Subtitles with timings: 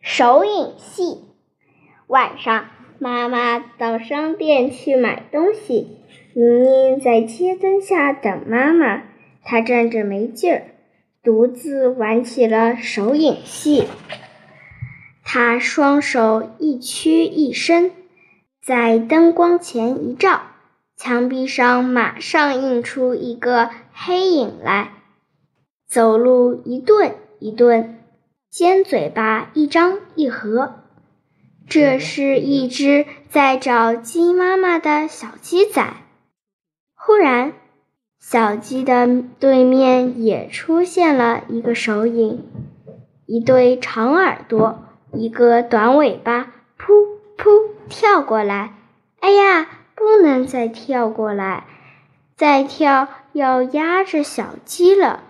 [0.00, 1.24] 手影戏。
[2.06, 2.66] 晚上，
[2.98, 5.98] 妈妈到商店去买东西，
[6.34, 9.04] 宁宁在街灯下等妈妈。
[9.42, 10.62] 她站着没劲儿，
[11.22, 13.84] 独自玩起了手影戏。
[15.24, 17.92] 她双手一屈一伸，
[18.60, 20.42] 在灯光前一照，
[20.96, 24.90] 墙壁上马上映出一个黑影来，
[25.86, 27.96] 走路一顿一顿。
[28.50, 30.82] 尖嘴巴一张一合，
[31.68, 35.94] 这是一只在找鸡妈妈的小鸡仔。
[36.96, 37.52] 忽然，
[38.18, 42.44] 小鸡的对面也出现了一个手影，
[43.24, 44.82] 一对长耳朵，
[45.12, 48.74] 一个短尾巴，噗噗跳过来。
[49.20, 51.68] 哎呀，不能再跳过来，
[52.34, 55.22] 再跳要压着小鸡了。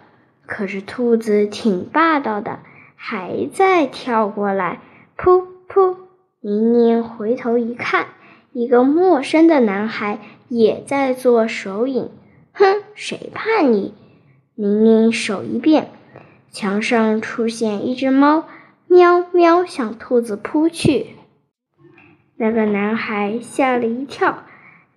[0.47, 2.61] 可是兔子挺霸道的。
[3.03, 4.79] 还在跳过来，
[5.17, 5.97] 噗噗！
[6.41, 8.09] 宁宁回头一看，
[8.52, 12.11] 一个陌生的男孩也在做手影。
[12.52, 13.95] 哼，谁怕你？
[14.55, 15.89] 宁宁手一变，
[16.51, 18.45] 墙上出现一只猫，
[18.87, 21.07] 喵喵向兔子扑去。
[22.37, 24.45] 那个男孩吓了一跳，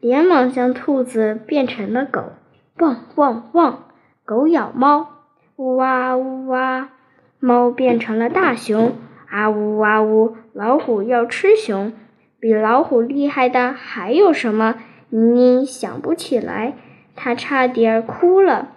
[0.02, 2.34] 连忙将兔子变成了狗，
[2.80, 3.86] 汪汪汪！
[4.26, 5.08] 狗咬猫，
[5.56, 6.90] 呜哇呜哇。
[7.44, 8.96] 猫变成了大熊，
[9.30, 10.38] 啊呜啊呜！
[10.54, 11.92] 老虎要吃熊，
[12.40, 14.76] 比老虎厉害的还有什么？
[15.10, 16.74] 宁宁想不起来，
[17.18, 18.70] 她差点哭了。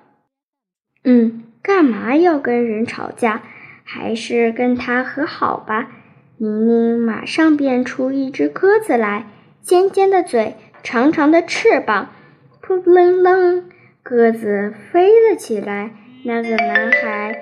[1.05, 3.43] 嗯，干嘛要跟人吵架？
[3.85, 5.89] 还是跟他和好吧。
[6.39, 9.27] 宁宁马上变出一只鸽子来，
[9.63, 12.09] 尖尖的嘴，长长的翅膀，
[12.61, 13.71] 扑棱棱，
[14.03, 15.93] 鸽子飞了起来。
[16.25, 17.39] 那个男孩。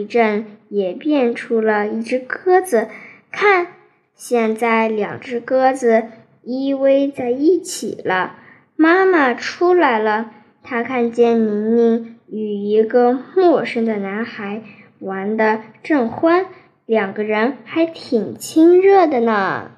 [0.00, 2.88] 一阵，也变出了一只鸽子。
[3.30, 3.66] 看，
[4.14, 6.04] 现在两只鸽子
[6.42, 8.36] 依偎在一起了。
[8.76, 10.30] 妈妈出来了，
[10.62, 14.62] 她看见宁宁与一个陌生的男孩
[15.00, 16.46] 玩的正欢，
[16.86, 19.72] 两个人还挺亲热的呢。